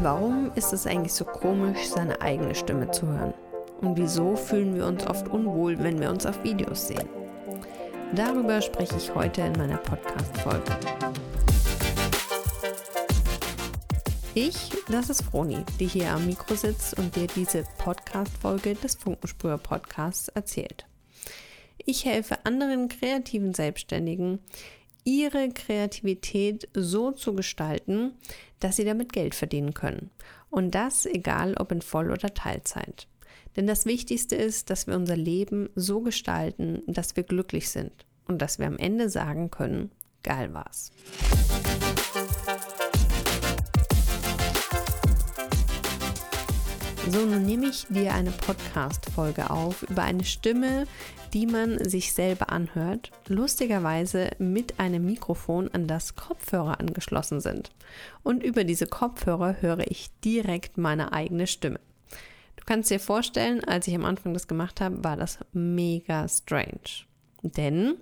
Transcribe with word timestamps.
Warum 0.00 0.52
ist 0.54 0.72
es 0.72 0.86
eigentlich 0.86 1.12
so 1.12 1.24
komisch, 1.24 1.88
seine 1.88 2.20
eigene 2.20 2.54
Stimme 2.54 2.88
zu 2.92 3.08
hören? 3.08 3.34
Und 3.80 3.96
wieso 3.96 4.36
fühlen 4.36 4.76
wir 4.76 4.86
uns 4.86 5.04
oft 5.04 5.26
unwohl, 5.26 5.76
wenn 5.80 5.98
wir 5.98 6.08
uns 6.08 6.24
auf 6.24 6.44
Videos 6.44 6.86
sehen? 6.86 7.08
Darüber 8.14 8.62
spreche 8.62 8.96
ich 8.96 9.12
heute 9.12 9.40
in 9.40 9.52
meiner 9.54 9.78
Podcast-Folge. 9.78 10.76
Ich, 14.34 14.70
das 14.88 15.10
ist 15.10 15.22
Froni, 15.22 15.64
die 15.80 15.88
hier 15.88 16.12
am 16.12 16.26
Mikro 16.26 16.54
sitzt 16.54 16.96
und 16.96 17.16
dir 17.16 17.26
diese 17.26 17.64
Podcast-Folge 17.78 18.76
des 18.76 18.94
Funkensprüher-Podcasts 18.94 20.28
erzählt. 20.28 20.86
Ich 21.84 22.04
helfe 22.04 22.38
anderen 22.44 22.88
kreativen 22.88 23.52
Selbstständigen, 23.52 24.38
ihre 25.04 25.48
Kreativität 25.50 26.68
so 26.74 27.12
zu 27.12 27.34
gestalten, 27.34 28.12
dass 28.60 28.76
sie 28.76 28.84
damit 28.84 29.12
Geld 29.12 29.34
verdienen 29.34 29.74
können. 29.74 30.10
Und 30.50 30.74
das 30.74 31.06
egal 31.06 31.54
ob 31.58 31.72
in 31.72 31.82
Voll- 31.82 32.10
oder 32.10 32.32
Teilzeit. 32.32 33.06
Denn 33.56 33.66
das 33.66 33.86
Wichtigste 33.86 34.36
ist, 34.36 34.70
dass 34.70 34.86
wir 34.86 34.94
unser 34.94 35.16
Leben 35.16 35.68
so 35.74 36.00
gestalten, 36.00 36.82
dass 36.86 37.16
wir 37.16 37.24
glücklich 37.24 37.70
sind 37.70 37.92
und 38.26 38.40
dass 38.40 38.58
wir 38.58 38.66
am 38.66 38.78
Ende 38.78 39.08
sagen 39.08 39.50
können, 39.50 39.90
geil 40.22 40.52
war's. 40.54 40.92
So, 47.10 47.24
nun 47.24 47.46
nehme 47.46 47.68
ich 47.68 47.86
dir 47.88 48.12
eine 48.12 48.30
Podcast-Folge 48.30 49.48
auf 49.48 49.82
über 49.84 50.02
eine 50.02 50.24
Stimme, 50.24 50.86
die 51.32 51.46
man 51.46 51.82
sich 51.82 52.12
selber 52.12 52.50
anhört, 52.50 53.12
lustigerweise 53.28 54.30
mit 54.38 54.78
einem 54.78 55.06
Mikrofon, 55.06 55.70
an 55.72 55.86
das 55.86 56.16
Kopfhörer 56.16 56.78
angeschlossen 56.80 57.40
sind. 57.40 57.70
Und 58.22 58.42
über 58.42 58.64
diese 58.64 58.86
Kopfhörer 58.86 59.56
höre 59.62 59.90
ich 59.90 60.10
direkt 60.22 60.76
meine 60.76 61.14
eigene 61.14 61.46
Stimme. 61.46 61.80
Du 62.56 62.64
kannst 62.66 62.90
dir 62.90 63.00
vorstellen, 63.00 63.64
als 63.64 63.88
ich 63.88 63.94
am 63.94 64.04
Anfang 64.04 64.34
das 64.34 64.46
gemacht 64.46 64.82
habe, 64.82 65.02
war 65.02 65.16
das 65.16 65.38
mega 65.54 66.28
strange. 66.28 67.06
Denn 67.42 67.94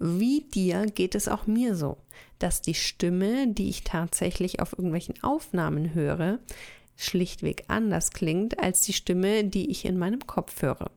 wie 0.00 0.40
dir 0.52 0.86
geht 0.86 1.14
es 1.14 1.28
auch 1.28 1.46
mir 1.46 1.76
so, 1.76 1.98
dass 2.40 2.60
die 2.60 2.74
Stimme, 2.74 3.46
die 3.46 3.68
ich 3.68 3.84
tatsächlich 3.84 4.60
auf 4.60 4.72
irgendwelchen 4.72 5.22
Aufnahmen 5.22 5.94
höre, 5.94 6.40
schlichtweg 6.98 7.64
anders 7.68 8.10
klingt 8.10 8.58
als 8.58 8.82
die 8.82 8.92
Stimme, 8.92 9.44
die 9.44 9.70
ich 9.70 9.84
in 9.84 9.98
meinem 9.98 10.26
Kopf 10.26 10.60
höre. 10.62 10.90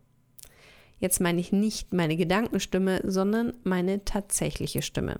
Jetzt 0.99 1.21
meine 1.21 1.39
ich 1.39 1.51
nicht 1.51 1.93
meine 1.93 2.17
Gedankenstimme, 2.17 3.01
sondern 3.03 3.53
meine 3.63 4.03
tatsächliche 4.03 4.81
Stimme. 4.81 5.19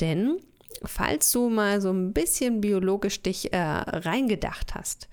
Denn 0.00 0.38
falls 0.84 1.32
du 1.32 1.48
mal 1.48 1.80
so 1.80 1.90
ein 1.90 2.12
bisschen 2.12 2.60
biologisch 2.60 3.22
dich 3.22 3.52
äh, 3.52 3.58
reingedacht 3.58 4.74
hast, 4.74 5.08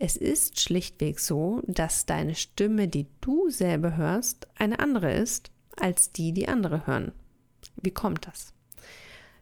es 0.00 0.16
ist 0.16 0.60
schlichtweg 0.60 1.18
so, 1.18 1.62
dass 1.66 2.06
deine 2.06 2.34
Stimme, 2.34 2.86
die 2.86 3.06
du 3.20 3.50
selber 3.50 3.96
hörst, 3.96 4.46
eine 4.56 4.78
andere 4.78 5.12
ist 5.12 5.50
als 5.76 6.10
die, 6.10 6.32
die 6.32 6.48
andere 6.48 6.86
hören. 6.86 7.12
Wie 7.76 7.90
kommt 7.92 8.26
das? 8.26 8.52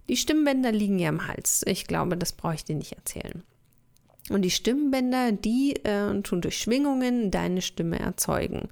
Die 0.09 0.17
Stimmbänder 0.17 0.73
liegen 0.73 0.99
ja 0.99 1.09
im 1.09 1.27
Hals. 1.27 1.63
Ich 1.67 1.87
glaube, 1.87 2.17
das 2.17 2.33
brauche 2.33 2.55
ich 2.55 2.65
dir 2.65 2.77
nicht 2.77 2.93
erzählen. 2.93 3.43
Und 4.29 4.43
die 4.43 4.51
Stimmbänder, 4.51 5.31
die 5.31 5.77
äh, 5.85 6.21
tun 6.23 6.41
durch 6.41 6.59
Schwingungen 6.59 7.31
deine 7.31 7.63
Stimme 7.63 8.01
erzeugen. 8.01 8.69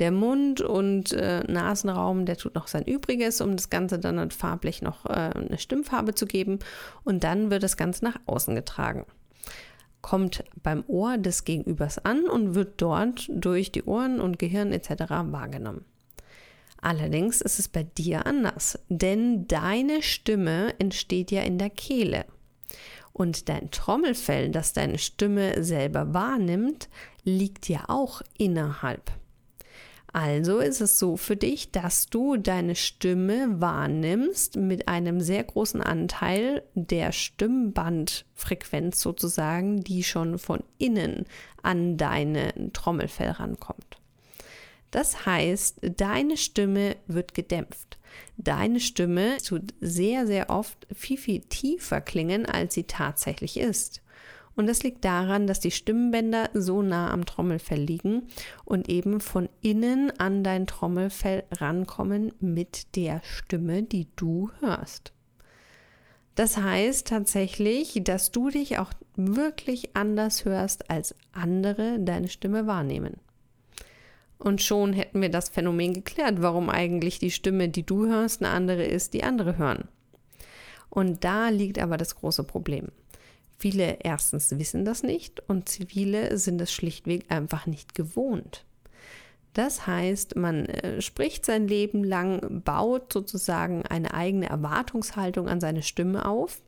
Der 0.00 0.10
Mund 0.10 0.60
und 0.60 1.12
äh, 1.12 1.44
Nasenraum, 1.44 2.26
der 2.26 2.36
tut 2.36 2.54
noch 2.54 2.66
sein 2.66 2.84
Übriges, 2.84 3.40
um 3.40 3.56
das 3.56 3.70
Ganze 3.70 3.98
dann 3.98 4.30
farblich 4.30 4.82
noch 4.82 5.06
äh, 5.06 5.30
eine 5.34 5.58
Stimmfarbe 5.58 6.14
zu 6.14 6.26
geben. 6.26 6.58
Und 7.04 7.22
dann 7.22 7.50
wird 7.50 7.62
das 7.62 7.76
Ganze 7.76 8.04
nach 8.04 8.18
außen 8.26 8.54
getragen. 8.54 9.06
Kommt 10.02 10.44
beim 10.62 10.84
Ohr 10.88 11.18
des 11.18 11.44
Gegenübers 11.44 12.04
an 12.04 12.28
und 12.28 12.54
wird 12.54 12.74
dort 12.82 13.28
durch 13.32 13.72
die 13.72 13.84
Ohren 13.84 14.20
und 14.20 14.38
Gehirn 14.38 14.72
etc. 14.72 14.90
wahrgenommen. 15.08 15.84
Allerdings 16.80 17.40
ist 17.40 17.58
es 17.58 17.68
bei 17.68 17.84
dir 17.84 18.26
anders, 18.26 18.78
denn 18.88 19.48
deine 19.48 20.02
Stimme 20.02 20.74
entsteht 20.78 21.30
ja 21.30 21.42
in 21.42 21.58
der 21.58 21.70
Kehle. 21.70 22.26
Und 23.16 23.48
dein 23.48 23.70
Trommelfell, 23.70 24.50
das 24.50 24.74
deine 24.74 24.98
Stimme 24.98 25.64
selber 25.64 26.12
wahrnimmt, 26.12 26.90
liegt 27.24 27.66
ja 27.66 27.84
auch 27.88 28.20
innerhalb. 28.36 29.10
Also 30.12 30.58
ist 30.58 30.82
es 30.82 30.98
so 30.98 31.16
für 31.16 31.34
dich, 31.34 31.70
dass 31.70 32.08
du 32.08 32.36
deine 32.36 32.74
Stimme 32.74 33.58
wahrnimmst 33.58 34.56
mit 34.56 34.88
einem 34.88 35.22
sehr 35.22 35.42
großen 35.44 35.80
Anteil 35.80 36.62
der 36.74 37.12
Stimmbandfrequenz 37.12 39.00
sozusagen, 39.00 39.82
die 39.82 40.04
schon 40.04 40.38
von 40.38 40.62
innen 40.76 41.24
an 41.62 41.96
deine 41.96 42.52
Trommelfell 42.74 43.30
rankommt. 43.30 43.96
Das 44.90 45.26
heißt, 45.26 45.80
deine 45.96 46.36
Stimme 46.36 46.96
wird 47.06 47.34
gedämpft. 47.34 47.98
Deine 48.36 48.80
Stimme 48.80 49.38
tut 49.38 49.74
sehr, 49.80 50.26
sehr 50.26 50.50
oft 50.50 50.86
viel, 50.94 51.18
viel 51.18 51.40
tiefer 51.40 52.00
klingen, 52.00 52.46
als 52.46 52.74
sie 52.74 52.84
tatsächlich 52.84 53.58
ist. 53.58 54.02
Und 54.54 54.66
das 54.66 54.82
liegt 54.82 55.04
daran, 55.04 55.46
dass 55.46 55.60
die 55.60 55.70
Stimmbänder 55.70 56.48
so 56.54 56.80
nah 56.80 57.10
am 57.10 57.26
Trommelfell 57.26 57.80
liegen 57.80 58.28
und 58.64 58.88
eben 58.88 59.20
von 59.20 59.50
innen 59.60 60.10
an 60.18 60.42
dein 60.42 60.66
Trommelfell 60.66 61.44
rankommen 61.52 62.32
mit 62.40 62.96
der 62.96 63.20
Stimme, 63.22 63.82
die 63.82 64.06
du 64.16 64.50
hörst. 64.60 65.12
Das 66.36 66.56
heißt 66.56 67.06
tatsächlich, 67.06 68.00
dass 68.02 68.30
du 68.30 68.48
dich 68.50 68.78
auch 68.78 68.92
wirklich 69.14 69.94
anders 69.94 70.44
hörst, 70.44 70.90
als 70.90 71.14
andere 71.32 71.98
deine 71.98 72.28
Stimme 72.28 72.66
wahrnehmen. 72.66 73.16
Und 74.38 74.62
schon 74.62 74.92
hätten 74.92 75.22
wir 75.22 75.30
das 75.30 75.48
Phänomen 75.48 75.94
geklärt, 75.94 76.42
warum 76.42 76.68
eigentlich 76.68 77.18
die 77.18 77.30
Stimme, 77.30 77.68
die 77.68 77.84
du 77.84 78.06
hörst, 78.06 78.42
eine 78.42 78.52
andere 78.52 78.84
ist, 78.84 79.14
die 79.14 79.24
andere 79.24 79.56
hören. 79.56 79.88
Und 80.90 81.24
da 81.24 81.48
liegt 81.48 81.78
aber 81.78 81.96
das 81.96 82.16
große 82.16 82.44
Problem. 82.44 82.88
Viele 83.58 83.98
erstens 84.00 84.58
wissen 84.58 84.84
das 84.84 85.02
nicht 85.02 85.40
und 85.48 85.70
viele 85.88 86.36
sind 86.36 86.60
es 86.60 86.72
schlichtweg 86.72 87.24
einfach 87.30 87.66
nicht 87.66 87.94
gewohnt. 87.94 88.66
Das 89.54 89.86
heißt, 89.86 90.36
man 90.36 90.66
äh, 90.66 91.00
spricht 91.00 91.46
sein 91.46 91.66
Leben 91.66 92.04
lang, 92.04 92.62
baut 92.62 93.10
sozusagen 93.14 93.86
eine 93.86 94.12
eigene 94.12 94.50
Erwartungshaltung 94.50 95.48
an 95.48 95.60
seine 95.60 95.82
Stimme 95.82 96.26
auf 96.26 96.60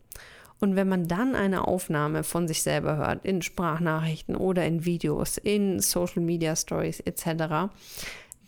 und 0.60 0.76
wenn 0.76 0.88
man 0.88 1.06
dann 1.06 1.34
eine 1.34 1.66
Aufnahme 1.68 2.24
von 2.24 2.48
sich 2.48 2.62
selber 2.62 2.96
hört, 2.96 3.24
in 3.24 3.42
Sprachnachrichten 3.42 4.34
oder 4.34 4.64
in 4.64 4.84
Videos, 4.84 5.36
in 5.38 5.80
Social 5.80 6.22
Media 6.22 6.56
Stories 6.56 7.00
etc., 7.00 7.70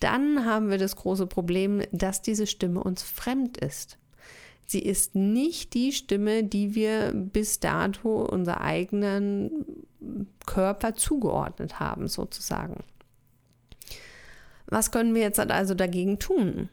dann 0.01 0.47
haben 0.47 0.71
wir 0.71 0.79
das 0.79 0.97
große 0.97 1.27
Problem, 1.27 1.83
dass 1.93 2.23
diese 2.23 2.47
Stimme 2.47 2.83
uns 2.83 3.03
fremd 3.03 3.59
ist. 3.59 3.99
Sie 4.67 4.81
ist 4.81 5.15
nicht 5.15 5.75
die 5.75 5.93
Stimme, 5.93 6.45
die 6.45 6.75
wir 6.75 7.13
bis 7.13 7.61
dato 7.61 8.23
unser 8.23 8.61
eigenen 8.61 9.67
Körper 10.47 10.95
zugeordnet 10.95 11.81
haben, 11.81 12.09
sozusagen. 12.09 12.83
Was 14.67 14.93
können 14.93 15.15
wir 15.15 15.23
jetzt 15.23 15.41
also 15.41 15.75
dagegen 15.75 16.19
tun? 16.19 16.69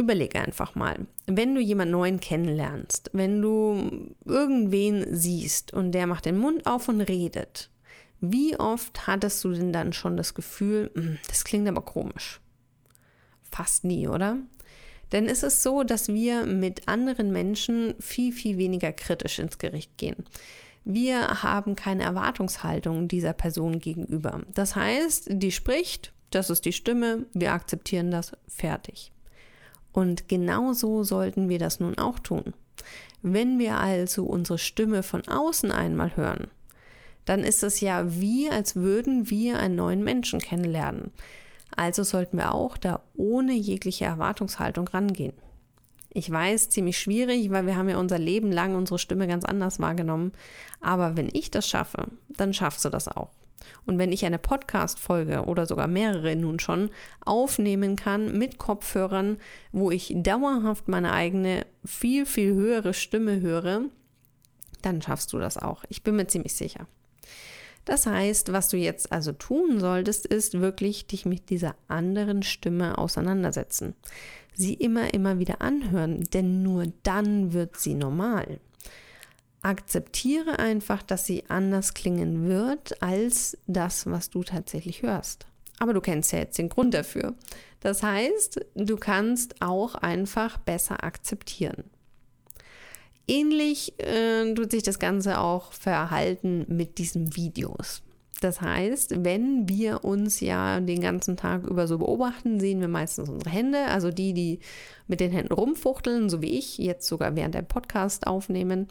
Überlege 0.00 0.40
einfach 0.40 0.74
mal, 0.74 1.06
wenn 1.26 1.54
du 1.54 1.60
jemanden 1.60 1.92
neuen 1.92 2.20
kennenlernst, 2.20 3.10
wenn 3.12 3.40
du 3.42 4.14
irgendwen 4.24 5.06
siehst 5.14 5.72
und 5.72 5.92
der 5.92 6.06
macht 6.06 6.24
den 6.24 6.38
Mund 6.38 6.66
auf 6.66 6.88
und 6.88 7.02
redet, 7.02 7.70
wie 8.20 8.58
oft 8.58 9.06
hattest 9.06 9.42
du 9.44 9.52
denn 9.52 9.72
dann 9.72 9.92
schon 9.92 10.16
das 10.16 10.34
Gefühl, 10.34 10.90
hm, 10.94 11.18
das 11.28 11.44
klingt 11.44 11.68
aber 11.68 11.82
komisch? 11.82 12.40
Fast 13.50 13.84
nie, 13.84 14.08
oder? 14.08 14.38
Denn 15.12 15.26
es 15.26 15.42
ist 15.42 15.62
so, 15.62 15.82
dass 15.82 16.08
wir 16.08 16.46
mit 16.46 16.86
anderen 16.88 17.32
Menschen 17.32 17.94
viel, 17.98 18.32
viel 18.32 18.58
weniger 18.58 18.92
kritisch 18.92 19.38
ins 19.38 19.58
Gericht 19.58 19.96
gehen. 19.98 20.24
Wir 20.84 21.42
haben 21.42 21.76
keine 21.76 22.04
Erwartungshaltung 22.04 23.08
dieser 23.08 23.32
Person 23.32 23.80
gegenüber. 23.80 24.42
Das 24.54 24.76
heißt, 24.76 25.28
die 25.30 25.52
spricht, 25.52 26.12
das 26.30 26.48
ist 26.48 26.64
die 26.64 26.72
Stimme, 26.72 27.26
wir 27.32 27.52
akzeptieren 27.52 28.10
das, 28.10 28.32
fertig. 28.48 29.12
Und 29.92 30.28
genauso 30.28 31.02
sollten 31.02 31.48
wir 31.48 31.58
das 31.58 31.80
nun 31.80 31.98
auch 31.98 32.18
tun. 32.18 32.54
Wenn 33.22 33.58
wir 33.58 33.78
also 33.78 34.24
unsere 34.24 34.58
Stimme 34.58 35.02
von 35.02 35.26
außen 35.26 35.70
einmal 35.70 36.16
hören, 36.16 36.48
dann 37.24 37.40
ist 37.40 37.62
es 37.62 37.80
ja 37.80 38.20
wie, 38.20 38.48
als 38.50 38.76
würden 38.76 39.30
wir 39.30 39.58
einen 39.58 39.76
neuen 39.76 40.02
Menschen 40.02 40.40
kennenlernen. 40.40 41.12
Also 41.76 42.02
sollten 42.02 42.38
wir 42.38 42.54
auch 42.54 42.76
da 42.76 43.02
ohne 43.16 43.52
jegliche 43.52 44.04
Erwartungshaltung 44.04 44.88
rangehen. 44.88 45.34
Ich 46.12 46.28
weiß, 46.28 46.70
ziemlich 46.70 46.98
schwierig, 46.98 47.50
weil 47.50 47.66
wir 47.66 47.76
haben 47.76 47.88
ja 47.88 47.98
unser 47.98 48.18
Leben 48.18 48.50
lang 48.50 48.74
unsere 48.74 48.98
Stimme 48.98 49.28
ganz 49.28 49.44
anders 49.44 49.78
wahrgenommen. 49.78 50.32
Aber 50.80 51.16
wenn 51.16 51.28
ich 51.32 51.50
das 51.50 51.68
schaffe, 51.68 52.08
dann 52.28 52.52
schaffst 52.52 52.84
du 52.84 52.88
das 52.88 53.06
auch. 53.06 53.30
Und 53.86 53.98
wenn 53.98 54.12
ich 54.12 54.24
eine 54.24 54.38
Podcast-Folge 54.38 55.44
oder 55.44 55.66
sogar 55.66 55.86
mehrere 55.86 56.36
nun 56.36 56.58
schon 56.58 56.90
aufnehmen 57.24 57.96
kann 57.96 58.36
mit 58.36 58.58
Kopfhörern, 58.58 59.38
wo 59.72 59.90
ich 59.90 60.12
dauerhaft 60.16 60.88
meine 60.88 61.12
eigene 61.12 61.66
viel, 61.84 62.26
viel 62.26 62.54
höhere 62.54 62.94
Stimme 62.94 63.40
höre, 63.40 63.82
dann 64.82 65.02
schaffst 65.02 65.32
du 65.32 65.38
das 65.38 65.58
auch. 65.58 65.84
Ich 65.88 66.02
bin 66.02 66.16
mir 66.16 66.26
ziemlich 66.26 66.54
sicher. 66.54 66.86
Das 67.84 68.06
heißt, 68.06 68.52
was 68.52 68.68
du 68.68 68.76
jetzt 68.76 69.10
also 69.10 69.32
tun 69.32 69.80
solltest, 69.80 70.26
ist 70.26 70.60
wirklich 70.60 71.06
dich 71.06 71.24
mit 71.24 71.50
dieser 71.50 71.74
anderen 71.88 72.42
Stimme 72.42 72.98
auseinandersetzen. 72.98 73.94
Sie 74.52 74.74
immer, 74.74 75.14
immer 75.14 75.38
wieder 75.38 75.62
anhören, 75.62 76.24
denn 76.32 76.62
nur 76.62 76.84
dann 77.02 77.52
wird 77.52 77.78
sie 77.78 77.94
normal. 77.94 78.60
Akzeptiere 79.62 80.58
einfach, 80.58 81.02
dass 81.02 81.26
sie 81.26 81.44
anders 81.48 81.94
klingen 81.94 82.48
wird 82.48 83.02
als 83.02 83.58
das, 83.66 84.06
was 84.06 84.30
du 84.30 84.42
tatsächlich 84.42 85.02
hörst. 85.02 85.46
Aber 85.78 85.92
du 85.92 86.00
kennst 86.00 86.32
ja 86.32 86.38
jetzt 86.38 86.58
den 86.58 86.68
Grund 86.68 86.94
dafür. 86.94 87.34
Das 87.80 88.02
heißt, 88.02 88.60
du 88.74 88.96
kannst 88.96 89.60
auch 89.62 89.94
einfach 89.94 90.58
besser 90.58 91.04
akzeptieren. 91.04 91.84
Ähnlich 93.26 93.98
äh, 93.98 94.52
tut 94.54 94.70
sich 94.70 94.82
das 94.82 94.98
Ganze 94.98 95.38
auch 95.38 95.72
verhalten 95.72 96.64
mit 96.68 96.98
diesen 96.98 97.36
Videos. 97.36 98.02
Das 98.40 98.62
heißt, 98.62 99.22
wenn 99.22 99.68
wir 99.68 100.02
uns 100.02 100.40
ja 100.40 100.80
den 100.80 101.02
ganzen 101.02 101.36
Tag 101.36 101.64
über 101.64 101.86
so 101.86 101.98
beobachten, 101.98 102.58
sehen 102.58 102.80
wir 102.80 102.88
meistens 102.88 103.28
unsere 103.28 103.50
Hände, 103.50 103.84
also 103.86 104.10
die, 104.10 104.32
die 104.32 104.60
mit 105.06 105.20
den 105.20 105.30
Händen 105.30 105.52
rumfuchteln, 105.52 106.30
so 106.30 106.40
wie 106.40 106.58
ich 106.58 106.78
jetzt 106.78 107.06
sogar 107.06 107.36
während 107.36 107.54
der 107.54 107.62
Podcast 107.62 108.26
aufnehmen, 108.26 108.88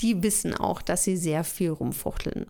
die 0.00 0.22
wissen 0.24 0.52
auch, 0.52 0.82
dass 0.82 1.04
sie 1.04 1.16
sehr 1.16 1.44
viel 1.44 1.70
rumfuchteln. 1.70 2.46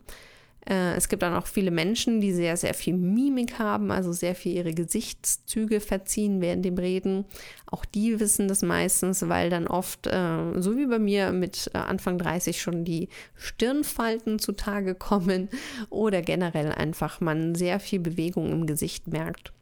Äh, 0.68 0.94
es 0.96 1.08
gibt 1.08 1.22
dann 1.22 1.34
auch 1.34 1.46
viele 1.46 1.70
Menschen, 1.70 2.20
die 2.20 2.32
sehr, 2.32 2.56
sehr 2.56 2.74
viel 2.74 2.94
Mimik 2.94 3.58
haben, 3.58 3.90
also 3.90 4.12
sehr 4.12 4.34
viel 4.34 4.54
ihre 4.54 4.74
Gesichtszüge 4.74 5.80
verziehen 5.80 6.40
während 6.40 6.64
dem 6.64 6.76
Reden. 6.76 7.24
Auch 7.66 7.84
die 7.84 8.20
wissen 8.20 8.48
das 8.48 8.62
meistens, 8.62 9.28
weil 9.28 9.48
dann 9.48 9.66
oft, 9.66 10.06
äh, 10.06 10.60
so 10.60 10.76
wie 10.76 10.86
bei 10.86 10.98
mir 10.98 11.32
mit 11.32 11.70
äh, 11.72 11.78
Anfang 11.78 12.18
30 12.18 12.60
schon 12.60 12.84
die 12.84 13.08
Stirnfalten 13.34 14.38
zutage 14.38 14.94
kommen 14.94 15.48
oder 15.90 16.20
generell 16.20 16.72
einfach 16.72 17.20
man 17.20 17.54
sehr 17.54 17.80
viel 17.80 18.00
Bewegung 18.00 18.52
im 18.52 18.66
Gesicht 18.66 19.08
merkt. 19.08 19.52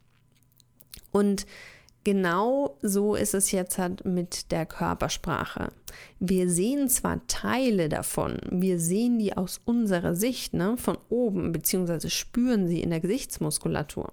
Und 1.11 1.45
Genau 2.07 2.77
so 2.81 3.15
ist 3.15 3.33
es 3.33 3.51
jetzt 3.51 3.77
halt 3.77 4.05
mit 4.05 4.53
der 4.53 4.65
Körpersprache. 4.65 5.73
Wir 6.21 6.49
sehen 6.49 6.87
zwar 6.87 7.27
Teile 7.27 7.89
davon, 7.89 8.39
wir 8.49 8.79
sehen 8.79 9.19
die 9.19 9.35
aus 9.35 9.59
unserer 9.65 10.15
Sicht 10.15 10.53
ne, 10.53 10.77
von 10.77 10.97
oben, 11.09 11.51
beziehungsweise 11.51 12.09
spüren 12.09 12.65
sie 12.65 12.79
in 12.79 12.91
der 12.91 13.01
Gesichtsmuskulatur. 13.01 14.09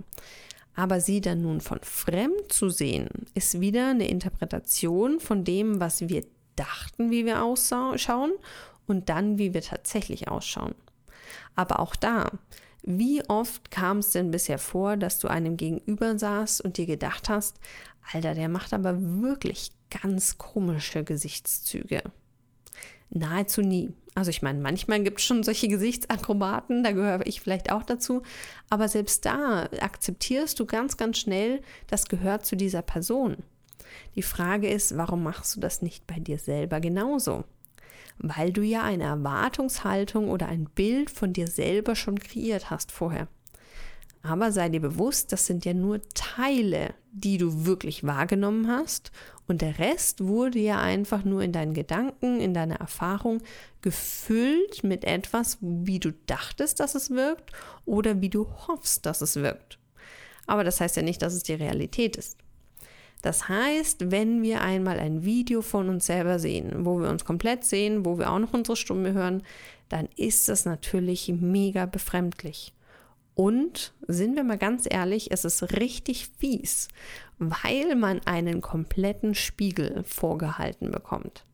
Aber 0.75 0.99
sie 1.01 1.21
dann 1.21 1.43
nun 1.43 1.61
von 1.61 1.79
fremd 1.83 2.53
zu 2.53 2.69
sehen, 2.69 3.11
ist 3.35 3.61
wieder 3.61 3.91
eine 3.91 4.09
Interpretation 4.09 5.21
von 5.21 5.45
dem, 5.45 5.79
was 5.79 6.09
wir 6.09 6.25
dachten, 6.57 7.13
wie 7.13 7.25
wir 7.25 7.45
ausschauen 7.45 8.33
und 8.89 9.09
dann, 9.09 9.39
wie 9.39 9.55
wir 9.55 9.63
tatsächlich 9.63 10.27
ausschauen. 10.27 10.75
Aber 11.55 11.79
auch 11.79 11.95
da, 11.95 12.33
wie 12.87 13.23
oft 13.29 13.71
kam 13.71 13.99
es 13.99 14.11
denn 14.11 14.31
bisher 14.31 14.59
vor, 14.59 14.97
dass 14.97 15.19
du 15.19 15.29
einem 15.29 15.57
gegenüber 15.57 16.19
saßt 16.19 16.61
und 16.61 16.77
dir 16.77 16.87
gedacht 16.87 17.29
hast, 17.29 17.59
Alter, 18.13 18.35
der 18.35 18.49
macht 18.49 18.75
aber 18.75 18.97
wirklich 19.01 19.73
ganz 20.03 20.37
komische 20.37 21.05
Gesichtszüge. 21.05 22.03
Nahezu 23.11 23.63
nie. 23.63 23.93
Also 24.15 24.31
ich 24.31 24.43
meine, 24.43 24.61
manchmal 24.61 25.03
gibt 25.03 25.21
es 25.21 25.25
schon 25.25 25.43
solche 25.43 25.69
Gesichtsakrobaten, 25.69 26.85
da 26.85 26.93
gehöre 26.93 27.27
ich 27.27 27.41
vielleicht 27.41 27.73
auch 27.73 27.83
dazu, 27.83 28.23
aber 28.71 28.89
selbst 28.89 29.25
da 29.25 29.69
akzeptierst 29.81 30.59
du 30.61 30.67
ganz, 30.67 30.97
ganz 30.97 31.19
schnell, 31.19 31.63
das 31.89 32.07
gehört 32.07 32.45
zu 32.45 32.57
dieser 32.57 32.83
Person. 32.83 33.39
Die 34.15 34.23
Frage 34.23 34.69
ist, 34.69 34.97
warum 34.97 35.23
machst 35.23 35.57
du 35.57 35.61
das 35.61 35.83
nicht 35.83 36.07
bei 36.07 36.19
dir 36.19 36.39
selber 36.39 36.81
genauso? 36.81 37.45
Weil 38.19 38.53
du 38.53 38.63
ja 38.63 38.83
eine 38.83 39.05
Erwartungshaltung 39.05 40.29
oder 40.29 40.47
ein 40.47 40.65
Bild 40.65 41.11
von 41.11 41.33
dir 41.33 41.47
selber 41.47 41.95
schon 41.95 42.19
kreiert 42.19 42.71
hast 42.71 42.93
vorher. 42.93 43.29
Aber 44.23 44.53
sei 44.53 44.71
dir 44.71 44.81
bewusst, 44.81 45.33
das 45.33 45.45
sind 45.47 45.67
ja 45.67 45.75
nur 45.75 46.01
Teile, 46.15 46.95
die 47.13 47.37
du 47.37 47.67
wirklich 47.67 48.05
wahrgenommen 48.05 48.69
hast 48.69 49.13
und 49.47 49.61
der 49.61 49.79
Rest 49.79 50.25
wurde 50.25 50.59
ja 50.59 50.81
einfach 50.81 51.25
nur 51.25 51.43
in 51.43 51.53
deinen 51.53 51.75
Gedanken, 51.75 52.41
in 52.41 52.55
deiner 52.55 52.77
Erfahrung 52.77 53.43
gefüllt 53.83 54.83
mit 54.83 55.05
etwas, 55.05 55.59
wie 55.61 56.01
du 56.01 56.13
dachtest, 56.27 56.81
dass 56.81 56.95
es 56.95 57.11
wirkt 57.11 57.53
oder 57.85 58.23
wie 58.23 58.31
du 58.31 58.49
hoffst, 58.67 59.05
dass 59.05 59.21
es 59.21 59.37
wirkt. 59.37 59.79
Aber 60.47 60.65
das 60.65 60.81
heißt 60.81 60.97
ja 60.97 61.03
nicht, 61.03 61.21
dass 61.21 61.35
es 61.35 61.43
die 61.43 61.55
Realität 61.55 62.17
ist. 62.17 62.39
Das 63.25 63.49
heißt, 63.49 64.11
wenn 64.11 64.43
wir 64.43 64.61
einmal 64.61 64.99
ein 64.99 65.25
Video 65.25 65.63
von 65.63 65.89
uns 65.89 66.05
selber 66.05 66.39
sehen, 66.39 66.85
wo 66.85 67.01
wir 67.01 67.09
uns 67.09 67.25
komplett 67.25 67.65
sehen, 67.65 68.05
wo 68.05 68.19
wir 68.19 68.31
auch 68.31 68.39
noch 68.39 68.53
unsere 68.53 68.77
Stimme 68.77 69.15
hören, 69.15 69.43
dann 69.89 70.11
ist 70.17 70.51
das 70.51 70.67
natürlich 70.67 71.29
mega 71.29 71.87
befremdlich. 71.87 72.75
Und 73.35 73.95
sind 74.07 74.37
wir 74.37 74.45
mal 74.45 74.59
ganz 74.59 74.87
ehrlich, 74.87 75.31
es 75.31 75.47
ist 75.47 75.63
richtig 75.81 76.29
fies, 76.37 76.89
weil 77.39 77.97
man 77.97 78.21
einen 78.27 78.61
kompletten 78.61 79.35
Spiegel 79.35 80.05
vorgehalten 80.05 80.91
bekommt. 80.91 81.47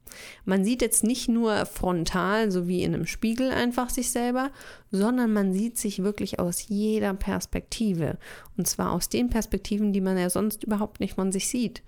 Man 0.45 0.65
sieht 0.65 0.83
jetzt 0.83 1.05
nicht 1.05 1.29
nur 1.29 1.67
frontal, 1.67 2.51
so 2.51 2.69
wie 2.69 2.83
in 2.83 2.95
einem 2.95 3.07
Spiegel 3.07 3.51
einfach 3.51 3.91
sich 3.91 4.11
selber, 4.11 4.51
sondern 4.91 5.33
man 5.33 5.53
sieht 5.53 5.79
sich 5.79 6.03
wirklich 6.03 6.39
aus 6.39 6.69
jeder 6.69 7.15
Perspektive. 7.15 8.19
Und 8.57 8.67
zwar 8.67 8.93
aus 8.93 9.09
den 9.09 9.31
Perspektiven, 9.31 9.93
die 9.93 10.01
man 10.01 10.19
ja 10.19 10.31
sonst 10.31 10.65
überhaupt 10.65 11.01
nicht 11.01 11.15
von 11.15 11.33
sich 11.33 11.49
sieht. 11.49 11.83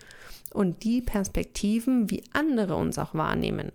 Und 0.53 0.85
die 0.85 1.01
Perspektiven, 1.01 2.11
wie 2.11 2.25
andere 2.33 2.77
uns 2.77 2.99
auch 2.99 3.15
wahrnehmen. 3.15 3.73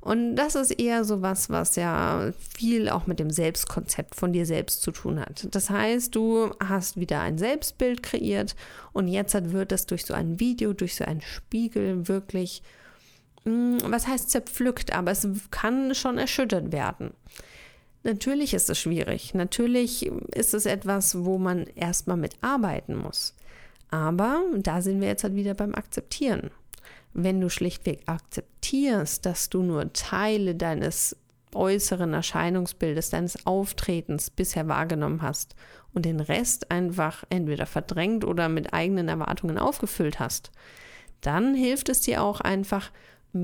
Und 0.00 0.36
das 0.36 0.54
ist 0.54 0.70
eher 0.70 1.04
so 1.04 1.22
was, 1.22 1.50
was 1.50 1.76
ja 1.76 2.32
viel 2.56 2.88
auch 2.88 3.06
mit 3.06 3.18
dem 3.18 3.30
Selbstkonzept 3.30 4.14
von 4.14 4.32
dir 4.32 4.46
selbst 4.46 4.82
zu 4.82 4.92
tun 4.92 5.20
hat. 5.20 5.48
Das 5.50 5.70
heißt, 5.70 6.14
du 6.14 6.50
hast 6.64 6.98
wieder 6.98 7.20
ein 7.20 7.36
Selbstbild 7.36 8.02
kreiert 8.02 8.54
und 8.92 9.08
jetzt 9.08 9.52
wird 9.52 9.72
es 9.72 9.86
durch 9.86 10.06
so 10.06 10.14
ein 10.14 10.38
Video, 10.38 10.72
durch 10.72 10.94
so 10.94 11.04
einen 11.04 11.20
Spiegel 11.20 12.06
wirklich 12.06 12.62
was 13.84 14.06
heißt 14.06 14.30
zerpflückt, 14.30 14.94
aber 14.94 15.10
es 15.10 15.26
kann 15.50 15.94
schon 15.94 16.18
erschüttert 16.18 16.72
werden. 16.72 17.12
Natürlich 18.04 18.54
ist 18.54 18.70
es 18.70 18.78
schwierig. 18.78 19.34
Natürlich 19.34 20.06
ist 20.34 20.54
es 20.54 20.66
etwas, 20.66 21.24
wo 21.24 21.38
man 21.38 21.66
erstmal 21.74 22.16
mit 22.16 22.36
arbeiten 22.40 22.96
muss. 22.96 23.34
Aber 23.90 24.42
da 24.56 24.82
sind 24.82 25.00
wir 25.00 25.08
jetzt 25.08 25.24
halt 25.24 25.34
wieder 25.34 25.54
beim 25.54 25.74
Akzeptieren. 25.74 26.50
Wenn 27.14 27.40
du 27.40 27.50
schlichtweg 27.50 28.02
akzeptierst, 28.06 29.26
dass 29.26 29.48
du 29.50 29.62
nur 29.62 29.92
Teile 29.92 30.54
deines 30.54 31.16
äußeren 31.54 32.12
Erscheinungsbildes, 32.12 33.10
deines 33.10 33.46
Auftretens 33.46 34.30
bisher 34.30 34.68
wahrgenommen 34.68 35.22
hast 35.22 35.54
und 35.94 36.04
den 36.04 36.20
Rest 36.20 36.70
einfach 36.70 37.24
entweder 37.30 37.66
verdrängt 37.66 38.24
oder 38.24 38.48
mit 38.48 38.74
eigenen 38.74 39.08
Erwartungen 39.08 39.58
aufgefüllt 39.58 40.20
hast, 40.20 40.50
dann 41.22 41.54
hilft 41.54 41.88
es 41.88 42.02
dir 42.02 42.22
auch 42.22 42.40
einfach 42.40 42.90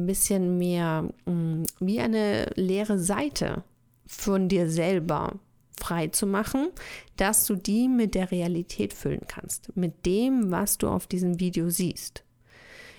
ein 0.02 0.06
bisschen 0.06 0.58
mehr 0.58 1.08
mh, 1.26 1.32
mm, 1.32 1.64
wie 1.80 2.00
eine 2.00 2.50
leere 2.54 2.98
Seite 2.98 3.64
von 4.06 4.48
dir 4.48 4.68
selber 4.68 5.38
frei 5.78 6.08
zu 6.08 6.26
machen, 6.26 6.68
dass 7.16 7.46
du 7.46 7.56
die 7.56 7.88
mit 7.88 8.14
der 8.14 8.30
Realität 8.30 8.92
füllen 8.92 9.22
kannst, 9.26 9.76
mit 9.76 10.06
dem, 10.06 10.50
was 10.50 10.78
du 10.78 10.88
auf 10.88 11.06
diesem 11.06 11.40
Video 11.40 11.68
siehst. 11.68 12.22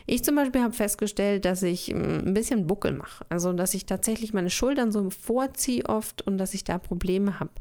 Ich 0.07 0.23
zum 0.23 0.35
Beispiel 0.35 0.61
habe 0.61 0.73
festgestellt, 0.73 1.45
dass 1.45 1.63
ich 1.63 1.93
mm, 1.93 2.27
ein 2.27 2.33
bisschen 2.33 2.67
Buckel 2.67 2.93
mache, 2.93 3.25
also 3.29 3.53
dass 3.53 3.73
ich 3.73 3.85
tatsächlich 3.85 4.33
meine 4.33 4.49
Schultern 4.49 4.91
so 4.91 5.09
vorziehe 5.09 5.85
oft 5.85 6.21
und 6.21 6.37
dass 6.37 6.53
ich 6.53 6.63
da 6.63 6.77
Probleme 6.77 7.39
habe. 7.39 7.51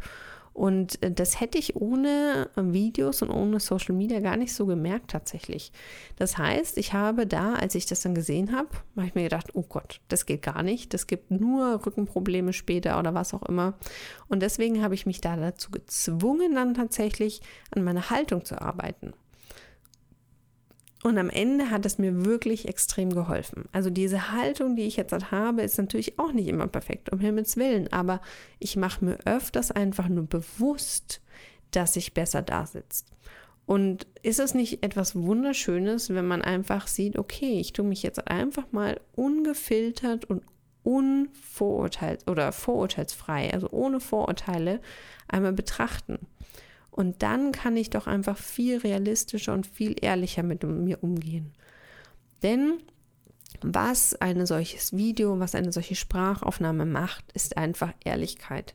Und 0.54 1.02
äh, 1.02 1.10
das 1.10 1.40
hätte 1.40 1.58
ich 1.58 1.76
ohne 1.76 2.48
Videos 2.56 3.20
und 3.22 3.30
ohne 3.30 3.60
Social 3.60 3.94
Media 3.94 4.20
gar 4.20 4.36
nicht 4.36 4.54
so 4.54 4.66
gemerkt 4.66 5.10
tatsächlich. 5.10 5.72
Das 6.16 6.38
heißt, 6.38 6.78
ich 6.78 6.92
habe 6.92 7.26
da, 7.26 7.54
als 7.54 7.74
ich 7.74 7.86
das 7.86 8.00
dann 8.00 8.14
gesehen 8.14 8.56
habe, 8.56 8.68
habe 8.96 9.08
ich 9.08 9.14
mir 9.14 9.24
gedacht, 9.24 9.50
oh 9.54 9.64
Gott, 9.68 10.00
das 10.08 10.26
geht 10.26 10.42
gar 10.42 10.62
nicht. 10.62 10.94
Das 10.94 11.08
gibt 11.08 11.32
nur 11.32 11.84
Rückenprobleme 11.84 12.52
später 12.52 12.98
oder 12.98 13.14
was 13.14 13.34
auch 13.34 13.42
immer. 13.42 13.74
Und 14.28 14.40
deswegen 14.40 14.82
habe 14.82 14.94
ich 14.94 15.06
mich 15.06 15.20
da 15.20 15.36
dazu 15.36 15.72
gezwungen, 15.72 16.54
dann 16.54 16.74
tatsächlich 16.74 17.42
an 17.72 17.82
meiner 17.82 18.08
Haltung 18.10 18.44
zu 18.44 18.60
arbeiten. 18.60 19.12
Und 21.04 21.18
am 21.18 21.28
Ende 21.28 21.68
hat 21.68 21.84
es 21.84 21.98
mir 21.98 22.24
wirklich 22.24 22.66
extrem 22.66 23.14
geholfen. 23.14 23.66
Also 23.72 23.90
diese 23.90 24.32
Haltung, 24.32 24.74
die 24.74 24.84
ich 24.86 24.96
jetzt 24.96 25.12
halt 25.12 25.30
habe, 25.30 25.60
ist 25.60 25.76
natürlich 25.76 26.18
auch 26.18 26.32
nicht 26.32 26.48
immer 26.48 26.66
perfekt, 26.66 27.12
um 27.12 27.20
Himmels 27.20 27.58
Willen. 27.58 27.92
Aber 27.92 28.22
ich 28.58 28.76
mache 28.76 29.04
mir 29.04 29.18
öfters 29.26 29.70
einfach 29.70 30.08
nur 30.08 30.24
bewusst, 30.24 31.20
dass 31.72 31.96
ich 31.96 32.14
besser 32.14 32.40
da 32.40 32.64
sitze. 32.64 33.04
Und 33.66 34.06
ist 34.22 34.40
es 34.40 34.54
nicht 34.54 34.82
etwas 34.82 35.14
Wunderschönes, 35.14 36.08
wenn 36.08 36.26
man 36.26 36.40
einfach 36.40 36.86
sieht, 36.86 37.18
okay, 37.18 37.60
ich 37.60 37.74
tue 37.74 37.84
mich 37.84 38.02
jetzt 38.02 38.26
einfach 38.28 38.72
mal 38.72 38.98
ungefiltert 39.14 40.24
und 40.24 40.42
unvorurteilt 40.84 42.30
oder 42.30 42.50
vorurteilsfrei, 42.50 43.52
also 43.52 43.68
ohne 43.70 44.00
Vorurteile, 44.00 44.80
einmal 45.28 45.52
betrachten. 45.52 46.18
Und 46.94 47.24
dann 47.24 47.50
kann 47.50 47.76
ich 47.76 47.90
doch 47.90 48.06
einfach 48.06 48.38
viel 48.38 48.78
realistischer 48.78 49.52
und 49.52 49.66
viel 49.66 49.96
ehrlicher 50.00 50.44
mit 50.44 50.62
mir 50.62 51.02
umgehen. 51.02 51.52
Denn 52.44 52.74
Was 53.62 54.14
ein 54.14 54.44
solches 54.46 54.94
Video, 54.96 55.38
was 55.40 55.54
eine 55.54 55.72
solche 55.72 55.94
Sprachaufnahme 55.94 56.84
macht, 56.84 57.24
ist 57.32 57.56
einfach 57.56 57.92
Ehrlichkeit. 58.04 58.74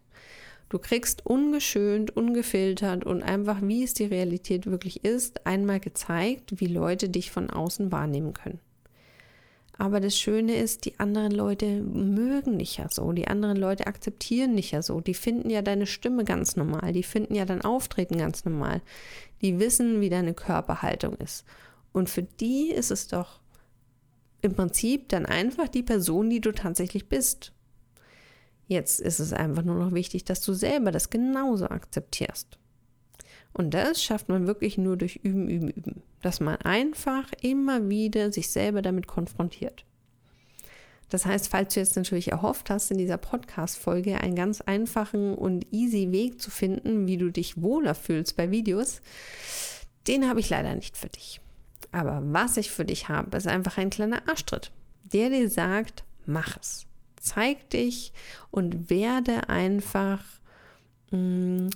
Du 0.69 0.79
kriegst 0.79 1.25
ungeschönt, 1.25 2.15
ungefiltert 2.15 3.03
und 3.03 3.23
einfach, 3.23 3.61
wie 3.61 3.83
es 3.83 3.93
die 3.93 4.05
Realität 4.05 4.67
wirklich 4.67 5.03
ist, 5.03 5.45
einmal 5.45 5.79
gezeigt, 5.79 6.59
wie 6.59 6.67
Leute 6.67 7.09
dich 7.09 7.31
von 7.31 7.49
außen 7.49 7.91
wahrnehmen 7.91 8.33
können. 8.33 8.59
Aber 9.79 10.01
das 10.01 10.17
Schöne 10.17 10.57
ist, 10.57 10.83
die 10.83 10.99
anderen 10.99 11.31
Leute 11.31 11.81
mögen 11.81 12.59
dich 12.59 12.75
ja 12.75 12.89
so, 12.89 13.13
die 13.13 13.29
anderen 13.29 13.55
Leute 13.55 13.87
akzeptieren 13.87 14.57
dich 14.57 14.71
ja 14.71 14.81
so, 14.81 14.99
die 14.99 15.13
finden 15.13 15.49
ja 15.49 15.61
deine 15.61 15.87
Stimme 15.87 16.25
ganz 16.25 16.57
normal, 16.57 16.91
die 16.91 17.01
finden 17.01 17.33
ja 17.33 17.45
dein 17.45 17.61
Auftreten 17.61 18.17
ganz 18.17 18.43
normal, 18.43 18.81
die 19.41 19.57
wissen, 19.57 20.01
wie 20.01 20.09
deine 20.09 20.33
Körperhaltung 20.33 21.15
ist. 21.15 21.45
Und 21.93 22.09
für 22.09 22.23
die 22.23 22.71
ist 22.71 22.91
es 22.91 23.07
doch 23.07 23.39
im 24.41 24.53
Prinzip 24.53 25.07
dann 25.07 25.25
einfach 25.25 25.69
die 25.69 25.83
Person, 25.83 26.29
die 26.29 26.41
du 26.41 26.51
tatsächlich 26.51 27.07
bist. 27.07 27.53
Jetzt 28.67 28.99
ist 28.99 29.19
es 29.19 29.31
einfach 29.31 29.63
nur 29.63 29.75
noch 29.75 29.93
wichtig, 29.93 30.25
dass 30.25 30.41
du 30.41 30.53
selber 30.53 30.91
das 30.91 31.09
genauso 31.09 31.69
akzeptierst. 31.69 32.58
Und 33.53 33.73
das 33.73 34.03
schafft 34.03 34.29
man 34.29 34.47
wirklich 34.47 34.77
nur 34.77 34.97
durch 34.97 35.17
Üben, 35.17 35.49
Üben, 35.49 35.69
Üben. 35.69 36.03
Dass 36.21 36.39
man 36.39 36.57
einfach 36.57 37.31
immer 37.41 37.89
wieder 37.89 38.31
sich 38.31 38.49
selber 38.49 38.81
damit 38.81 39.07
konfrontiert. 39.07 39.85
Das 41.09 41.25
heißt, 41.25 41.49
falls 41.49 41.73
du 41.73 41.79
jetzt 41.79 41.95
natürlich 41.95 42.31
erhofft 42.31 42.69
hast, 42.69 42.91
in 42.91 42.99
dieser 42.99 43.17
Podcast-Folge 43.17 44.21
einen 44.21 44.35
ganz 44.35 44.61
einfachen 44.61 45.33
und 45.33 45.65
easy 45.71 46.11
Weg 46.11 46.39
zu 46.39 46.51
finden, 46.51 47.07
wie 47.07 47.17
du 47.17 47.31
dich 47.31 47.61
wohler 47.61 47.95
fühlst 47.95 48.37
bei 48.37 48.51
Videos, 48.51 49.01
den 50.07 50.29
habe 50.29 50.39
ich 50.39 50.49
leider 50.49 50.75
nicht 50.75 50.95
für 50.95 51.09
dich. 51.09 51.41
Aber 51.91 52.21
was 52.23 52.57
ich 52.57 52.69
für 52.69 52.85
dich 52.85 53.09
habe, 53.09 53.35
ist 53.35 53.47
einfach 53.47 53.79
ein 53.79 53.89
kleiner 53.89 54.29
Arschtritt, 54.29 54.71
der 55.11 55.29
dir 55.31 55.49
sagt, 55.49 56.03
mach 56.27 56.57
es 56.57 56.85
zeig 57.19 57.69
dich 57.69 58.13
und 58.51 58.89
werde 58.89 59.49
einfach 59.49 60.23
mh, 61.11 61.17
mm, 61.17 61.69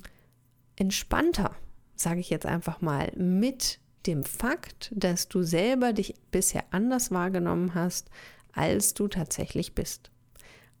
entspannter, 0.76 1.54
sage 2.04 2.20
ich 2.20 2.30
jetzt 2.30 2.46
einfach 2.46 2.80
mal, 2.80 3.10
mit 3.16 3.80
dem 4.06 4.22
Fakt, 4.22 4.92
dass 4.94 5.28
du 5.28 5.42
selber 5.42 5.92
dich 5.92 6.14
bisher 6.30 6.64
anders 6.70 7.10
wahrgenommen 7.10 7.74
hast, 7.74 8.10
als 8.52 8.94
du 8.94 9.08
tatsächlich 9.08 9.74
bist. 9.74 10.10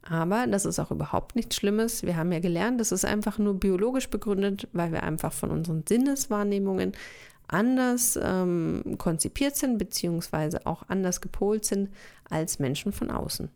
Aber 0.02 0.46
das 0.46 0.66
ist 0.66 0.78
auch 0.78 0.90
überhaupt 0.90 1.34
nichts 1.34 1.56
Schlimmes. 1.56 2.02
Wir 2.02 2.16
haben 2.16 2.30
ja 2.30 2.40
gelernt, 2.40 2.78
das 2.78 2.92
ist 2.92 3.06
einfach 3.06 3.38
nur 3.38 3.58
biologisch 3.58 4.10
begründet, 4.10 4.68
weil 4.72 4.92
wir 4.92 5.02
einfach 5.02 5.32
von 5.32 5.50
unseren 5.50 5.82
Sinneswahrnehmungen 5.88 6.92
anders 7.48 8.18
ähm, 8.22 8.96
konzipiert 8.98 9.56
sind, 9.56 9.78
beziehungsweise 9.78 10.66
auch 10.66 10.84
anders 10.88 11.20
gepolt 11.20 11.64
sind 11.64 11.90
als 12.28 12.58
Menschen 12.58 12.92
von 12.92 13.10
außen. 13.10 13.48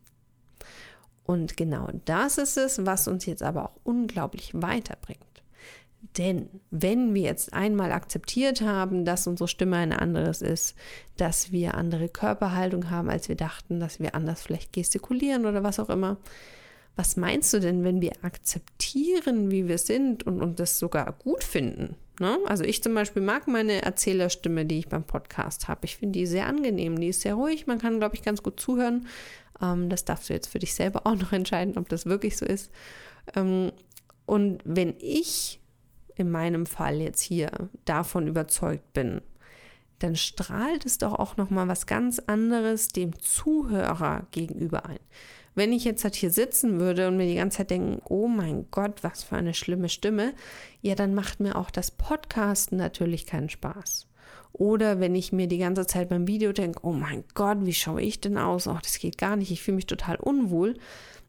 Und 1.25 1.59
genau 1.59 1.89
das 2.07 2.39
ist 2.39 2.57
es, 2.57 2.87
was 2.87 3.09
uns 3.09 3.27
jetzt 3.27 3.43
aber 3.43 3.67
auch 3.67 3.77
unglaublich 3.85 4.53
weiterbringt. 4.55 5.28
Denn 6.17 6.49
wenn 6.71 7.15
wir 7.15 7.23
jetzt 7.23 7.53
einmal 7.53 7.93
akzeptiert 7.93 8.61
haben, 8.61 9.05
dass 9.05 9.27
unsere 9.27 9.49
Stimme 9.49 9.77
eine 9.77 10.01
anderes 10.01 10.43
ist, 10.43 10.77
dass 11.17 11.53
wir 11.53 11.75
andere 11.75 12.09
Körperhaltung 12.09 12.91
haben, 12.91 13.11
als 13.11 13.29
wir 13.29 13.37
dachten, 13.37 13.81
dass 13.81 14.01
wir 14.01 14.15
anders 14.15 14.43
vielleicht 14.43 14.73
gestikulieren 14.73 15.47
oder 15.47 15.63
was 15.63 15.81
auch 15.81 15.91
immer, 15.91 16.17
was 16.97 17.17
meinst 17.17 17.53
du 17.53 17.61
denn, 17.61 17.85
wenn 17.85 18.01
wir 18.01 18.13
akzeptieren, 18.23 19.51
wie 19.51 19.69
wir 19.69 19.79
sind 19.79 20.25
und, 20.27 20.43
und 20.43 20.59
das 20.59 20.79
sogar 20.79 21.13
gut 21.13 21.45
finden? 21.45 21.95
Ne? 22.19 22.39
Also 22.47 22.65
ich 22.65 22.83
zum 22.83 22.95
Beispiel 22.95 23.23
mag 23.23 23.47
meine 23.47 23.83
Erzählerstimme, 23.83 24.67
die 24.67 24.81
ich 24.81 24.89
beim 24.89 25.05
Podcast 25.05 25.69
habe. 25.69 25.85
Ich 25.85 25.97
finde 25.97 26.19
die 26.19 26.27
sehr 26.27 26.47
angenehm, 26.47 26.99
die 26.99 27.09
ist 27.09 27.21
sehr 27.21 27.35
ruhig, 27.35 27.67
man 27.69 27.79
kann, 27.79 28.01
glaube 28.01 28.17
ich, 28.17 28.23
ganz 28.23 28.43
gut 28.43 28.59
zuhören. 28.59 29.07
Ähm, 29.63 29.89
das 29.89 30.05
darfst 30.05 30.29
du 30.29 30.33
jetzt 30.33 30.49
für 30.49 30.59
dich 30.59 30.75
selber 30.75 31.07
auch 31.07 31.15
noch 31.15 31.33
entscheiden, 31.33 31.79
ob 31.79 31.89
das 31.89 32.07
wirklich 32.07 32.37
so 32.37 32.45
ist. 32.45 32.73
Ähm, 33.37 33.73
und 34.27 34.61
wenn 34.65 34.95
ich 34.99 35.61
in 36.19 36.31
meinem 36.31 36.67
Fall 36.67 37.01
jetzt 37.01 37.23
hier 37.23 37.51
davon 37.85 38.27
überzeugt 38.27 38.93
bin, 38.93 39.21
dann 39.99 40.17
strahlt 40.17 40.87
es 40.87 40.99
doch 40.99 41.15
auch 41.15 41.37
noch 41.37 41.51
mal 41.51 41.69
was 41.69 41.87
ganz 41.87 42.19
anderes 42.19 42.89
dem 42.89 43.19
Zuhörer 43.19 44.27
gegenüber 44.31 44.87
ein. 44.87 45.01
Wenn 45.55 45.73
ich 45.73 45.85
jetzt 45.85 46.05
halt 46.05 46.15
hier 46.15 46.31
sitzen 46.31 46.79
würde 46.79 47.09
und 47.09 47.17
mir 47.17 47.27
die 47.27 47.35
ganze 47.35 47.59
Zeit 47.59 47.71
denken, 47.71 48.01
oh 48.09 48.29
mein 48.29 48.67
Gott, 48.71 49.03
was 49.03 49.25
für 49.25 49.37
eine 49.37 49.55
schlimme 49.55 49.89
Stimme, 49.89 50.35
ja, 50.83 50.95
dann 50.95 51.15
macht 51.15 51.41
mir 51.41 51.57
auch 51.57 51.71
das 51.71 51.91
Podcasten 51.91 52.79
natürlich 52.79 53.27
keinen 53.27 53.49
Spaß. 53.49 54.08
Oder 54.59 54.99
wenn 54.99 55.15
ich 55.15 55.33
mir 55.33 55.47
die 55.47 55.59
ganze 55.59 55.87
Zeit 55.87 56.09
beim 56.09 56.27
Video 56.27 56.53
denke, 56.53 56.81
oh 56.83 56.93
mein 56.93 57.23
Gott, 57.35 57.59
wie 57.63 57.73
schaue 57.73 58.03
ich 58.03 58.21
denn 58.21 58.37
aus? 58.37 58.67
Oh, 58.67 58.77
das 58.83 58.99
geht 58.99 59.17
gar 59.17 59.37
nicht, 59.37 59.53
ich 59.53 59.63
fühle 59.63 59.77
mich 59.77 59.87
total 59.87 60.17
unwohl. 60.17 60.75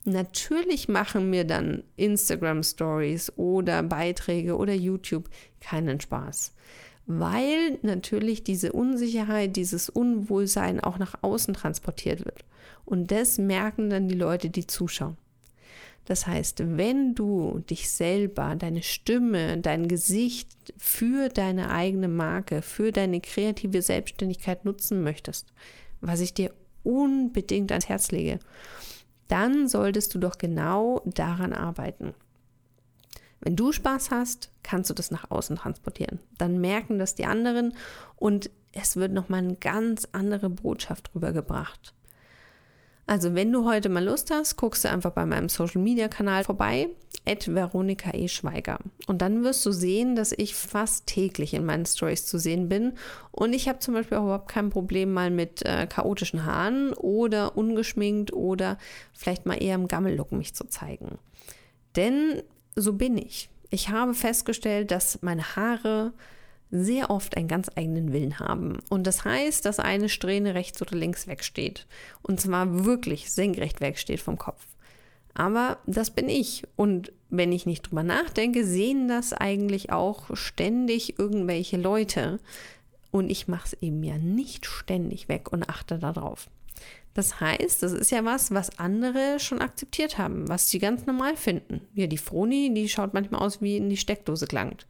Natürlich 0.03 0.89
machen 0.89 1.29
mir 1.29 1.45
dann 1.45 1.83
Instagram 1.95 2.63
Stories 2.63 3.31
oder 3.38 3.83
Beiträge 3.83 4.57
oder 4.57 4.74
YouTube 4.74 5.29
keinen 5.59 6.00
Spaß, 6.00 6.53
weil 7.05 7.77
natürlich 7.83 8.43
diese 8.43 8.71
Unsicherheit, 8.71 9.55
dieses 9.55 9.89
Unwohlsein 9.89 10.79
auch 10.79 10.98
nach 10.98 11.15
außen 11.21 11.53
transportiert 11.53 12.25
wird. 12.25 12.45
Und 12.86 13.12
das 13.12 13.38
merken 13.38 13.91
dann 13.91 14.07
die 14.07 14.15
Leute, 14.15 14.50
die 14.50 14.65
zuschauen. 14.65 15.17
Das 16.09 16.25
heißt, 16.25 16.63
wenn 16.75 17.13
du 17.13 17.59
dich 17.69 17.91
selber, 17.91 18.55
deine 18.55 18.81
Stimme, 18.81 19.59
dein 19.59 19.87
Gesicht 19.87 20.49
für 20.75 21.29
deine 21.29 21.69
eigene 21.69 22.07
Marke, 22.07 22.63
für 22.63 22.91
deine 22.91 23.21
kreative 23.21 23.83
Selbstständigkeit 23.83 24.65
nutzen 24.65 25.03
möchtest, 25.03 25.53
was 26.01 26.19
ich 26.19 26.33
dir 26.33 26.51
unbedingt 26.81 27.71
ans 27.71 27.89
Herz 27.89 28.09
lege, 28.09 28.39
dann 29.27 29.67
solltest 29.67 30.15
du 30.15 30.17
doch 30.17 30.39
genau 30.39 31.03
daran 31.05 31.53
arbeiten. 31.53 32.15
Wenn 33.39 33.55
du 33.55 33.71
Spaß 33.71 34.09
hast, 34.09 34.51
kannst 34.63 34.89
du 34.89 34.95
das 34.95 35.11
nach 35.11 35.29
außen 35.29 35.57
transportieren. 35.57 36.17
Dann 36.39 36.59
merken 36.59 36.97
das 36.97 37.13
die 37.13 37.27
anderen 37.27 37.75
und 38.15 38.49
es 38.71 38.95
wird 38.95 39.11
nochmal 39.11 39.41
eine 39.41 39.57
ganz 39.57 40.07
andere 40.11 40.49
Botschaft 40.49 41.11
rübergebracht. 41.13 41.93
Also 43.09 43.33
wenn 43.33 43.51
du 43.51 43.65
heute 43.65 43.89
mal 43.89 44.05
Lust 44.05 44.29
hast, 44.29 44.55
guckst 44.55 44.85
du 44.85 44.89
einfach 44.91 45.09
bei 45.09 45.25
meinem 45.25 45.49
Social 45.49 45.81
Media 45.81 46.07
Kanal 46.07 46.43
vorbei, 46.43 46.89
Veronika 47.25 48.11
E. 48.13 48.27
Schweiger. 48.27 48.77
Und 49.07 49.23
dann 49.23 49.43
wirst 49.43 49.65
du 49.65 49.71
sehen, 49.71 50.15
dass 50.15 50.31
ich 50.31 50.53
fast 50.53 51.07
täglich 51.07 51.55
in 51.55 51.65
meinen 51.65 51.87
Stories 51.87 52.27
zu 52.27 52.37
sehen 52.37 52.69
bin. 52.69 52.93
Und 53.31 53.53
ich 53.53 53.67
habe 53.67 53.79
zum 53.79 53.95
Beispiel 53.95 54.19
auch 54.19 54.25
überhaupt 54.25 54.51
kein 54.51 54.69
Problem 54.69 55.11
mal 55.11 55.31
mit 55.31 55.65
äh, 55.65 55.87
chaotischen 55.87 56.45
Haaren 56.45 56.93
oder 56.93 57.57
ungeschminkt 57.57 58.31
oder 58.31 58.77
vielleicht 59.11 59.47
mal 59.47 59.55
eher 59.55 59.73
im 59.73 59.87
Gammellook 59.87 60.31
mich 60.31 60.53
zu 60.53 60.65
zeigen. 60.65 61.17
Denn 61.95 62.43
so 62.75 62.93
bin 62.93 63.17
ich. 63.17 63.49
Ich 63.71 63.89
habe 63.89 64.13
festgestellt, 64.13 64.91
dass 64.91 65.23
meine 65.23 65.55
Haare 65.55 66.13
sehr 66.71 67.09
oft 67.09 67.35
einen 67.35 67.47
ganz 67.47 67.69
eigenen 67.75 68.13
Willen 68.13 68.39
haben. 68.39 68.79
Und 68.89 69.07
das 69.07 69.25
heißt, 69.25 69.65
dass 69.65 69.79
eine 69.79 70.09
Strähne 70.09 70.53
rechts 70.53 70.81
oder 70.81 70.95
links 70.95 71.27
wegsteht. 71.27 71.88
Und 72.21 72.39
zwar 72.39 72.85
wirklich 72.85 73.31
senkrecht 73.31 73.81
wegsteht 73.81 74.19
vom 74.19 74.38
Kopf. 74.38 74.67
Aber 75.33 75.77
das 75.85 76.11
bin 76.11 76.29
ich. 76.29 76.63
Und 76.75 77.11
wenn 77.29 77.51
ich 77.51 77.65
nicht 77.65 77.83
drüber 77.83 78.03
nachdenke, 78.03 78.65
sehen 78.65 79.07
das 79.07 79.33
eigentlich 79.33 79.91
auch 79.91 80.35
ständig 80.35 81.17
irgendwelche 81.17 81.77
Leute. 81.77 82.39
Und 83.11 83.29
ich 83.29 83.47
mache 83.47 83.67
es 83.67 83.81
eben 83.81 84.03
ja 84.03 84.17
nicht 84.17 84.65
ständig 84.65 85.27
weg 85.29 85.51
und 85.51 85.69
achte 85.69 85.97
darauf. 85.97 86.49
Das 87.13 87.39
heißt, 87.39 87.81
das 87.81 87.91
ist 87.93 88.11
ja 88.11 88.23
was, 88.23 88.51
was 88.51 88.77
andere 88.77 89.39
schon 89.39 89.61
akzeptiert 89.61 90.17
haben, 90.17 90.47
was 90.47 90.69
sie 90.69 90.79
ganz 90.79 91.05
normal 91.05 91.35
finden. 91.35 91.81
Ja, 91.93 92.07
die 92.07 92.17
Froni, 92.17 92.71
die 92.73 92.88
schaut 92.88 93.13
manchmal 93.13 93.41
aus 93.41 93.61
wie 93.61 93.77
in 93.77 93.89
die 93.89 93.97
Steckdose 93.97 94.45
gelangt. 94.45 94.85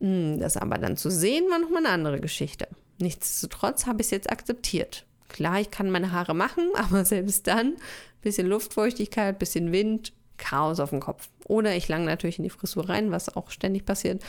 Hm, 0.00 0.38
das 0.40 0.56
aber 0.56 0.78
dann 0.78 0.96
zu 0.96 1.10
sehen, 1.10 1.44
war 1.50 1.58
nochmal 1.58 1.84
eine 1.84 1.94
andere 1.94 2.20
Geschichte. 2.20 2.68
Nichtsdestotrotz 2.98 3.86
habe 3.86 4.00
ich 4.00 4.08
es 4.08 4.10
jetzt 4.12 4.30
akzeptiert. 4.30 5.04
Klar, 5.28 5.60
ich 5.60 5.70
kann 5.70 5.90
meine 5.90 6.12
Haare 6.12 6.34
machen, 6.34 6.70
aber 6.74 7.04
selbst 7.04 7.46
dann 7.46 7.74
bisschen 8.22 8.46
Luftfeuchtigkeit, 8.46 9.38
bisschen 9.38 9.72
Wind, 9.72 10.12
Chaos 10.36 10.80
auf 10.80 10.90
dem 10.90 11.00
Kopf. 11.00 11.28
Oder 11.46 11.76
ich 11.76 11.88
lang 11.88 12.04
natürlich 12.04 12.38
in 12.38 12.44
die 12.44 12.50
Frisur 12.50 12.88
rein, 12.88 13.10
was 13.10 13.36
auch 13.36 13.50
ständig 13.50 13.84
passiert. 13.84 14.22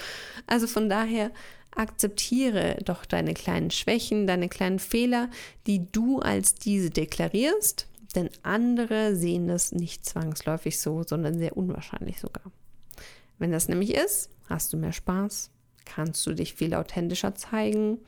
Also 0.48 0.68
von 0.68 0.90
daher 0.90 1.32
akzeptiere 1.76 2.78
doch 2.86 3.06
deine 3.06 3.34
kleinen 3.34 3.72
Schwächen, 3.72 4.28
deine 4.28 4.50
kleinen 4.50 4.80
Fehler, 4.80 5.30
die 5.68 5.92
du 5.92 6.20
als 6.20 6.56
diese 6.56 6.90
deklarierst, 6.90 7.88
denn 8.16 8.30
andere 8.44 9.16
sehen 9.16 9.48
das 9.48 9.72
nicht 9.72 10.06
zwangsläufig 10.06 10.80
so, 10.80 11.04
sondern 11.04 11.38
sehr 11.38 11.58
unwahrscheinlich 11.58 12.20
sogar. 12.20 12.52
Wenn 13.38 13.52
das 13.52 13.68
nämlich 13.68 13.94
ist, 13.94 14.30
hast 14.48 14.72
du 14.72 14.78
mehr 14.78 14.94
Spaß, 14.94 15.52
kannst 15.86 16.26
du 16.26 16.34
dich 16.34 16.54
viel 16.54 16.74
authentischer 16.74 17.36
zeigen, 17.36 18.00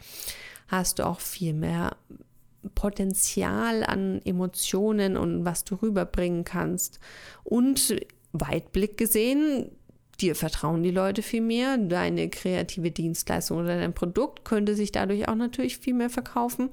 hast 0.67 0.99
du 0.99 1.05
auch 1.05 1.19
viel 1.19 1.53
mehr 1.53 1.95
Potenzial 2.75 3.83
an 3.83 4.21
Emotionen 4.25 5.17
und 5.17 5.45
was 5.45 5.63
du 5.63 5.75
rüberbringen 5.75 6.43
kannst. 6.43 6.99
Und 7.43 7.95
Weitblick 8.33 8.97
gesehen, 8.97 9.71
dir 10.19 10.35
vertrauen 10.35 10.83
die 10.83 10.91
Leute 10.91 11.21
viel 11.21 11.41
mehr, 11.41 11.77
deine 11.77 12.29
kreative 12.29 12.91
Dienstleistung 12.91 13.59
oder 13.59 13.79
dein 13.79 13.93
Produkt 13.93 14.45
könnte 14.45 14.75
sich 14.75 14.91
dadurch 14.91 15.27
auch 15.27 15.35
natürlich 15.35 15.77
viel 15.77 15.93
mehr 15.93 16.09
verkaufen. 16.09 16.69